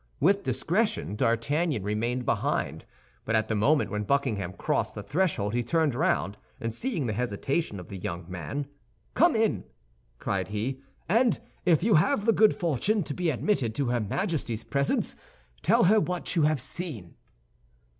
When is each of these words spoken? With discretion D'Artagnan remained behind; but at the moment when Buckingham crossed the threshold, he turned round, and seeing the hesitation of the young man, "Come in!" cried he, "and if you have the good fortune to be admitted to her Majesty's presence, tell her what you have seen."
With 0.19 0.41
discretion 0.41 1.15
D'Artagnan 1.15 1.83
remained 1.83 2.25
behind; 2.25 2.85
but 3.23 3.35
at 3.35 3.49
the 3.49 3.53
moment 3.55 3.91
when 3.91 4.01
Buckingham 4.01 4.51
crossed 4.53 4.95
the 4.95 5.03
threshold, 5.03 5.53
he 5.53 5.61
turned 5.61 5.93
round, 5.93 6.37
and 6.59 6.73
seeing 6.73 7.05
the 7.05 7.13
hesitation 7.13 7.79
of 7.79 7.87
the 7.89 7.97
young 7.99 8.25
man, 8.27 8.65
"Come 9.13 9.35
in!" 9.35 9.63
cried 10.17 10.47
he, 10.47 10.81
"and 11.07 11.39
if 11.67 11.83
you 11.83 11.93
have 11.93 12.25
the 12.25 12.33
good 12.33 12.55
fortune 12.55 13.03
to 13.03 13.13
be 13.13 13.29
admitted 13.29 13.75
to 13.75 13.89
her 13.89 13.99
Majesty's 13.99 14.63
presence, 14.63 15.15
tell 15.61 15.83
her 15.83 15.99
what 15.99 16.35
you 16.35 16.41
have 16.41 16.59
seen." 16.59 17.13